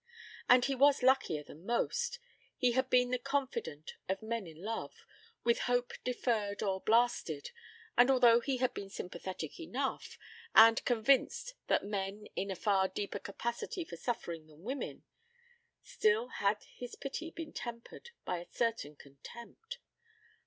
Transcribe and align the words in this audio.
And 0.49 0.65
he 0.65 0.73
was 0.73 1.03
luckier 1.03 1.43
than 1.43 1.63
most. 1.63 2.17
He 2.57 2.71
had 2.71 2.89
been 2.89 3.11
the 3.11 3.19
confidant 3.19 3.93
of 4.09 4.23
men 4.23 4.47
in 4.47 4.63
love, 4.63 5.05
with 5.43 5.59
hope 5.69 5.93
deferred 6.03 6.63
or 6.63 6.81
blasted, 6.81 7.51
and 7.95 8.09
although 8.09 8.39
he 8.39 8.57
had 8.57 8.73
been 8.73 8.89
sympathetic 8.89 9.59
enough, 9.59 10.17
and 10.55 10.83
convinced 10.85 11.53
that 11.67 11.85
men 11.85 12.25
had 12.35 12.49
a 12.49 12.55
far 12.55 12.87
deeper 12.87 13.19
capacity 13.19 13.85
for 13.85 13.95
suffering 13.95 14.47
than 14.47 14.63
women, 14.63 15.03
still 15.83 16.29
had 16.29 16.63
his 16.63 16.95
pity 16.95 17.29
been 17.29 17.53
tempered 17.53 18.09
by 18.25 18.39
a 18.39 18.51
certain 18.51 18.95
contempt. 18.95 19.77